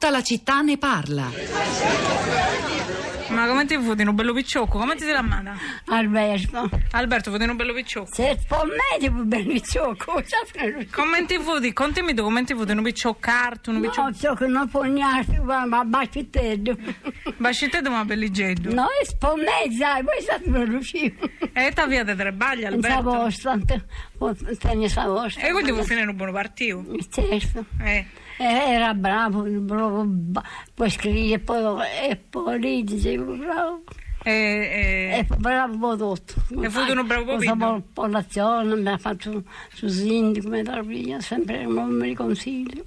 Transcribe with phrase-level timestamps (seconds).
[0.00, 1.30] Tutta la città ne parla.
[3.28, 4.78] Ma come ti vuoi un bello picciocco?
[4.78, 5.54] Come ti si la manda?
[5.88, 6.70] Alberto.
[6.92, 8.08] Alberto, vuoi un bello picciocco?
[8.14, 10.22] Se può me un bel picciocco.
[10.90, 11.74] Come ti vuoi?
[11.74, 12.70] Contami tu, come ti vuoi?
[12.70, 14.12] Un piccioccarto, un No, picciocco...
[14.14, 16.78] so che non può neanche, ma baccettello.
[17.36, 18.72] Bascite ma belligeddo.
[18.72, 19.34] No, è può
[20.02, 21.28] voi sapete non riuscivo.
[21.52, 23.18] E ta via te tre bagli, Non sa Alberto.
[23.18, 23.58] vostra,
[24.58, 25.46] tenere sa vostra.
[25.46, 26.86] E quindi vuoi finire un buon partito?
[27.10, 27.66] Certo.
[27.82, 28.06] Eh.
[28.40, 30.08] Eh, Era bravo, bravo,
[30.72, 33.82] poi scrive, poi, e poi dicevo bravo.
[34.22, 35.18] E, e...
[35.18, 36.34] E poi bravo tutto.
[36.62, 37.82] E fu uno bravo Cosa papino?
[37.92, 39.42] popolazione, mi ha fatto
[39.74, 42.82] su sindaco, mi dà via, sempre non mi riconsiglio.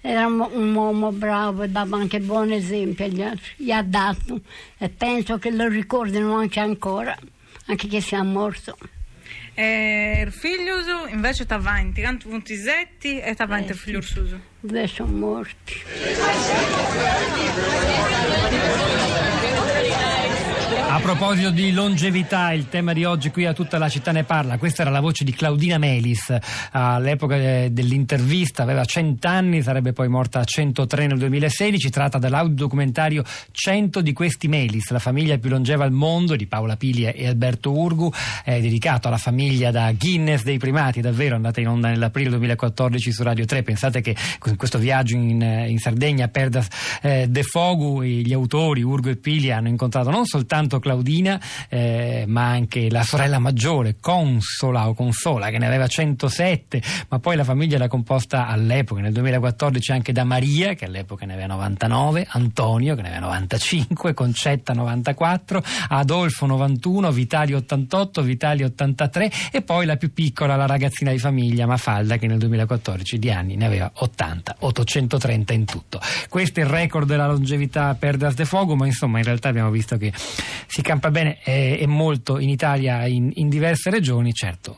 [0.00, 4.40] Era un, un uomo bravo e dava anche buoni esempi agli altri, gli ha dato
[4.78, 7.16] e penso che lo ricordino anche ancora,
[7.66, 8.76] anche che sia morto.
[9.54, 14.00] E il figlio invece ti avanti, canto punti setti e ti avanti Eh, il figlio
[14.00, 14.38] su.
[14.60, 15.74] Due sono morti.
[21.02, 24.56] Proposito di longevità, il tema di oggi qui a tutta la città ne parla.
[24.56, 26.32] Questa era la voce di Claudina Melis.
[26.70, 31.90] All'epoca eh, dell'intervista aveva 100 anni, sarebbe poi morta a 103 nel 2016.
[31.90, 37.04] Tratta dall'audiodocumentario 100 di questi Melis, la famiglia più longeva al mondo di Paola Pili
[37.04, 38.08] e Alberto Urgu,
[38.44, 43.24] è dedicato alla famiglia da Guinness dei primati, davvero andata in onda nell'aprile 2014 su
[43.24, 43.64] Radio 3.
[43.64, 46.68] Pensate che con questo viaggio in, in Sardegna Perdas
[47.02, 50.90] eh, de Fogu gli autori Urgo e Pili hanno incontrato non soltanto Claudina
[51.68, 57.36] eh, ma anche la sorella maggiore Consola o Consola che ne aveva 107 ma poi
[57.36, 62.26] la famiglia era composta all'epoca nel 2014 anche da Maria che all'epoca ne aveva 99
[62.30, 69.86] Antonio che ne aveva 95 Concetta 94 Adolfo 91 Vitali 88 Vitali 83 e poi
[69.86, 73.90] la più piccola la ragazzina di famiglia Mafalda che nel 2014 di anni ne aveva
[73.94, 76.00] 80 830 in tutto.
[76.28, 79.70] Questo è il record della longevità per Das de Fogo ma insomma in realtà abbiamo
[79.70, 80.12] visto che
[80.72, 84.74] si campa bene e, e molto in Italia in, in diverse regioni certo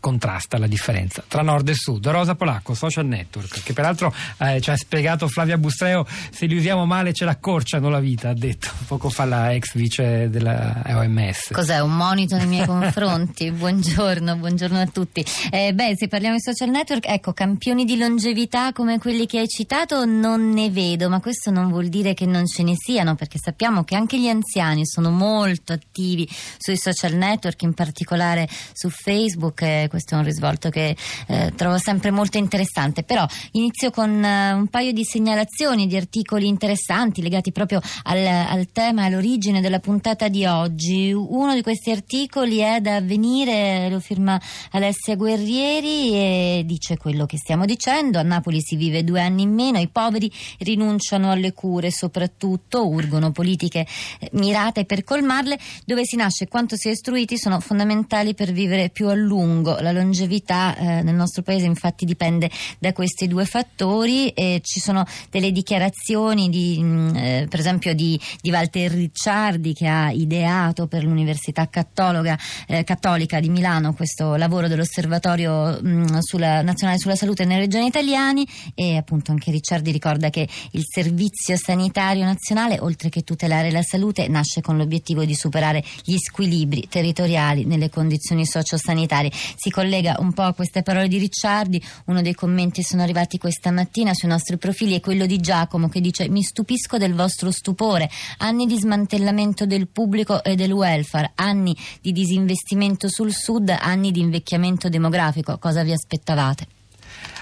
[0.00, 2.06] contrasta la differenza tra nord e sud.
[2.06, 6.86] Rosa Polacco, social network, che peraltro eh, ci ha spiegato Flavia Bustreo, se li usiamo
[6.86, 11.50] male ce l'accorciano la vita, ha detto poco fa la ex vice della OMS.
[11.52, 13.50] Cos'è un monito nei miei confronti?
[13.50, 15.24] buongiorno, buongiorno a tutti.
[15.50, 19.48] Eh, beh, se parliamo di social network, ecco, campioni di longevità come quelli che hai
[19.48, 23.38] citato non ne vedo, ma questo non vuol dire che non ce ne siano, perché
[23.38, 26.28] sappiamo che anche gli anziani sono molto attivi
[26.58, 29.62] sui social network, in particolare su Facebook.
[29.62, 33.02] eh, questo è un risvolto che eh, trovo sempre molto interessante.
[33.02, 38.66] Però inizio con eh, un paio di segnalazioni di articoli interessanti legati proprio al, al
[38.72, 41.12] tema e all'origine della puntata di oggi.
[41.12, 44.40] Uno di questi articoli è da avvenire, lo firma
[44.72, 48.18] Alessia Guerrieri e dice quello che stiamo dicendo.
[48.18, 53.32] A Napoli si vive due anni in meno, i poveri rinunciano alle cure, soprattutto urgono
[53.32, 53.86] politiche
[54.18, 55.58] eh, mirate per colmarle.
[55.84, 59.75] Dove si nasce e quanto si è istruiti sono fondamentali per vivere più a lungo.
[59.80, 65.04] La longevità eh, nel nostro paese infatti dipende da questi due fattori e ci sono
[65.30, 71.04] delle dichiarazioni di, mh, eh, per esempio di, di Walter Ricciardi che ha ideato per
[71.04, 77.60] l'Università Cattolica, eh, Cattolica di Milano questo lavoro dell'Osservatorio mh, sulla- nazionale sulla salute nelle
[77.60, 78.44] regioni italiane
[78.74, 84.28] e appunto anche Ricciardi ricorda che il Servizio Sanitario Nazionale oltre che tutelare la salute
[84.28, 89.30] nasce con l'obiettivo di superare gli squilibri territoriali nelle condizioni sociosanitarie.
[89.32, 93.70] Si collega un po' a queste parole di Ricciardi, uno dei commenti sono arrivati questa
[93.70, 98.10] mattina sui nostri profili è quello di Giacomo che dice mi stupisco del vostro stupore,
[98.38, 104.20] anni di smantellamento del pubblico e del welfare, anni di disinvestimento sul sud, anni di
[104.20, 106.66] invecchiamento demografico, cosa vi aspettavate?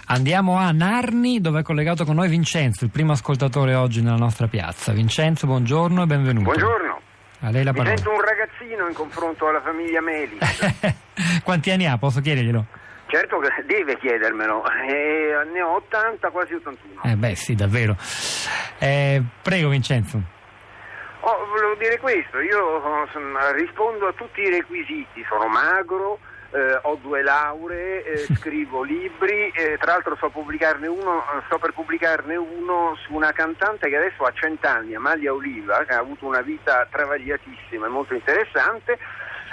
[0.06, 4.48] Andiamo a Narni dove è collegato con noi Vincenzo, il primo ascoltatore oggi nella nostra
[4.48, 4.92] piazza.
[4.92, 6.44] Vincenzo, buongiorno e benvenuto.
[6.44, 6.83] Buongiorno,
[7.96, 10.38] Sento un ragazzino in confronto alla famiglia Melis.
[11.44, 11.98] Quanti anni ha?
[11.98, 12.82] Posso chiederglielo?
[13.14, 17.02] certo che deve chiedermelo, eh, ne ho 80, quasi 81.
[17.04, 17.96] Eh beh sì, davvero.
[18.78, 20.20] Eh, prego Vincenzo.
[21.20, 22.82] Oh, volevo dire questo, io
[23.12, 26.18] son- rispondo a tutti i requisiti, sono magro,
[26.54, 31.72] eh, ho due lauree, eh, scrivo libri, eh, tra l'altro so pubblicarne uno, sto per
[31.72, 36.26] pubblicarne uno su una cantante che adesso ha 100 anni, Amalia Oliva, che ha avuto
[36.26, 38.96] una vita travagliatissima e molto interessante,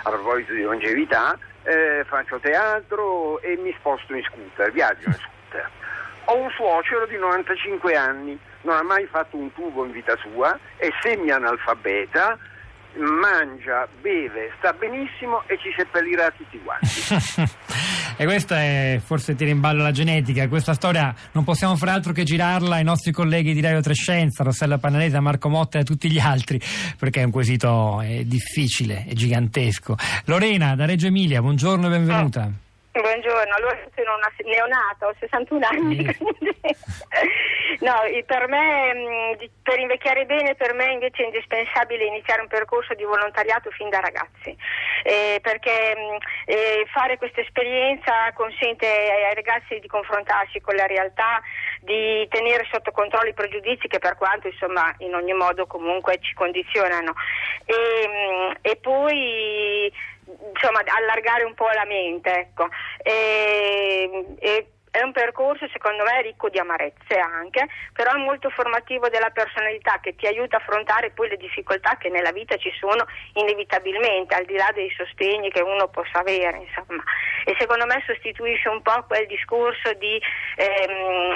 [0.03, 5.69] a proposito di longevità, eh, faccio teatro e mi sposto in scooter, viaggio in scooter.
[6.25, 10.57] Ho un suocero di 95 anni, non ha mai fatto un tubo in vita sua,
[10.77, 12.38] è semi-analfabeta,
[12.97, 17.49] mangia, beve, sta benissimo e ci seppellirà tutti quanti.
[18.17, 20.47] E questa è forse tira in ballo la genetica.
[20.47, 24.77] Questa storia non possiamo fare altro che girarla ai nostri colleghi di Radio Trescenza, Rossella
[24.77, 26.61] Panarese, Marco Motta e a tutti gli altri,
[26.99, 29.95] perché è un quesito eh, difficile e gigantesco.
[30.25, 32.44] Lorena da Reggio Emilia, buongiorno e benvenuta.
[32.44, 32.69] Oh.
[32.91, 36.03] Buongiorno, allora sono una neonata, ho 61 anni.
[37.79, 37.95] no,
[38.25, 43.71] per me, per invecchiare bene, per me invece è indispensabile iniziare un percorso di volontariato
[43.71, 44.53] fin da ragazzi,
[45.03, 45.95] eh, perché
[46.45, 51.41] eh, fare questa esperienza consente ai ragazzi di confrontarsi con la realtà,
[51.79, 56.33] di tenere sotto controllo i pregiudizi che per quanto insomma in ogni modo comunque ci
[56.33, 57.13] condizionano
[57.65, 59.91] e, e poi
[60.61, 62.31] insomma, allargare un po' la mente.
[62.31, 62.69] Ecco.
[63.01, 69.07] E, e, è un percorso secondo me ricco di amarezze anche, però è molto formativo
[69.07, 73.05] della personalità che ti aiuta a affrontare poi le difficoltà che nella vita ci sono
[73.35, 76.67] inevitabilmente, al di là dei sostegni che uno possa avere.
[76.67, 77.01] Insomma.
[77.45, 80.21] E secondo me sostituisce un po' quel discorso di
[80.57, 81.33] ehm,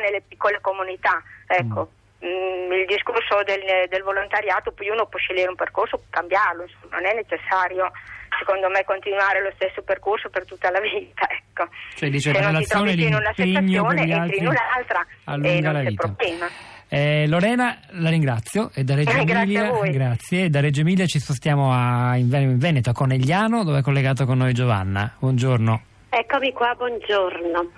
[0.00, 1.20] nelle piccole comunità.
[1.48, 1.90] Ecco.
[1.90, 2.03] Mm.
[2.24, 6.96] Mm, il discorso del, del, volontariato, poi uno può scegliere un percorso, può cambiarlo, insomma,
[6.96, 7.90] non è necessario
[8.38, 11.26] secondo me continuare lo stesso percorso per tutta la vita.
[11.28, 11.68] Ecco.
[11.94, 15.84] Cioè dice Se non ti trovi in una situazione entri in un'altra e non c'è
[15.84, 16.02] vita.
[16.02, 16.46] problema.
[16.88, 22.16] Eh, Lorena, la ringrazio e da Reggio, Emilia, grazie, da Reggio Emilia ci spostiamo a,
[22.16, 25.14] in Veneto, a Conegliano, dove è collegato con noi Giovanna.
[25.18, 25.82] Buongiorno.
[26.10, 27.70] Eccomi qua, buongiorno.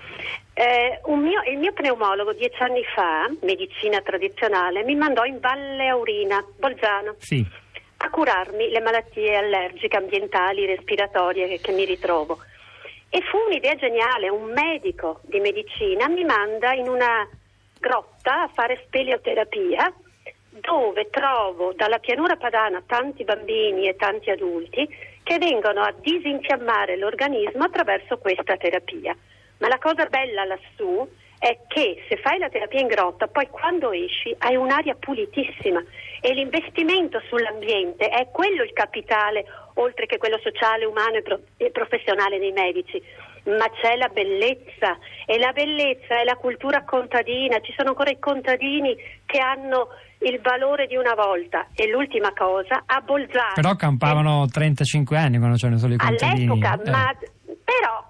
[0.58, 6.42] Eh, mio, il mio pneumologo dieci anni fa, medicina tradizionale, mi mandò in Valle Aurina,
[6.58, 7.16] Bolzano.
[7.18, 7.64] Sì
[7.98, 12.38] a curarmi le malattie allergiche, ambientali, respiratorie che, che mi ritrovo.
[13.08, 17.26] E fu un'idea geniale, un medico di medicina mi manda in una
[17.78, 19.92] grotta a fare speleoterapia
[20.50, 24.88] dove trovo dalla pianura padana tanti bambini e tanti adulti
[25.22, 29.16] che vengono a disinfiammare l'organismo attraverso questa terapia.
[29.58, 31.08] Ma la cosa bella lassù
[31.38, 35.82] è che se fai la terapia in grotta, poi quando esci hai un'aria pulitissima
[36.20, 39.44] e l'investimento sull'ambiente è quello il capitale,
[39.74, 43.02] oltre che quello sociale, umano e, pro- e professionale dei medici.
[43.44, 48.18] Ma c'è la bellezza e la bellezza è la cultura contadina, ci sono ancora i
[48.18, 49.88] contadini che hanno
[50.20, 51.68] il valore di una volta.
[51.74, 53.52] E l'ultima cosa, a Bolzano.
[53.54, 56.50] Però campavano 35 anni quando c'erano solo i contadini.
[56.50, 56.90] All'epoca, eh.
[56.90, 57.16] ma
[57.62, 58.05] però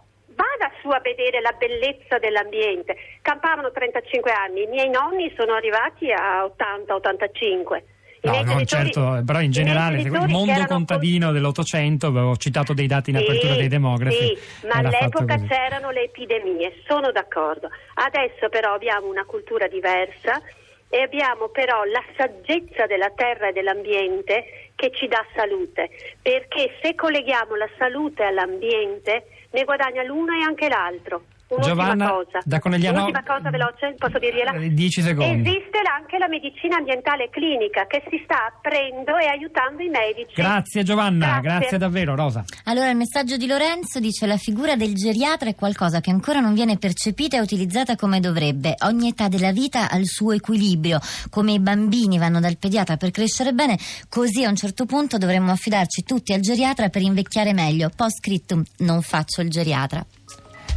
[0.87, 2.97] su a vedere la bellezza dell'ambiente.
[3.21, 7.83] Campavano 35 anni, i miei nonni sono arrivati a 80-85.
[8.23, 11.35] No, no, certo, però in generale, il mondo contadino con...
[11.35, 14.17] dell'Ottocento, avevo citato dei dati in apertura sì, dei demografi.
[14.17, 17.69] Sì, ma all'epoca c'erano le epidemie, sono d'accordo.
[17.95, 20.41] Adesso però abbiamo una cultura diversa
[20.89, 25.91] e abbiamo però la saggezza della terra e dell'ambiente che ci dà salute,
[26.21, 31.23] perché se colleghiamo la salute all'ambiente ne guadagna l'uno e anche l'altro.
[31.49, 32.39] Un'ultima Giovanna, cosa.
[32.45, 34.53] da Conegliano, Un'ultima cosa veloce, posso dirgliela?
[34.53, 35.49] 10 secondi.
[35.49, 35.77] Esiste
[36.07, 40.35] anche la medicina ambientale clinica che si sta aprendo e aiutando i medici.
[40.35, 42.45] Grazie Giovanna, grazie, grazie davvero Rosa.
[42.65, 46.55] Allora il messaggio di Lorenzo dice la figura del geriatra è qualcosa che ancora non
[46.55, 48.75] viene percepita e utilizzata come dovrebbe.
[48.85, 50.99] Ogni età della vita ha il suo equilibrio.
[51.31, 53.79] Come i bambini vanno dal pediatra per crescere bene,
[54.09, 57.91] così a un certo punto dovremmo affidarci tutti al geriatra per invecchiare meglio.
[57.95, 60.05] Post scriptum, non faccio il geriatra.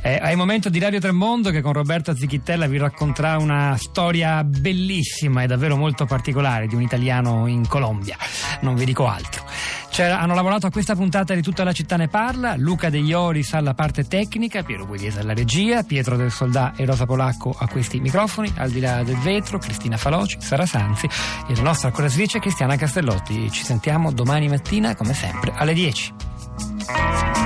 [0.01, 4.43] Eh, è il momento di Radio Tremondo che con Roberta Zichittella vi racconterà una storia
[4.45, 8.15] bellissima e davvero molto particolare di un italiano in Colombia.
[8.61, 9.43] Non vi dico altro.
[9.89, 13.53] C'era, hanno lavorato a questa puntata di Tutta la città ne parla, Luca De Ioris
[13.53, 17.99] alla parte tecnica, Piero Guidiese alla regia, Pietro del Soldà e Rosa Polacco a questi
[17.99, 21.07] microfoni, al di là del vetro, Cristina Faloci, Sara Sanzi
[21.47, 23.51] e la nostra correttrice Cristiana Castellotti.
[23.51, 27.38] Ci sentiamo domani mattina come sempre alle 10.